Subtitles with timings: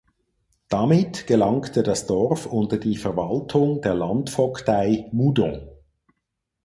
[0.67, 5.69] Damit gelangte das Dorf unter die Verwaltung der Landvogtei Moudon.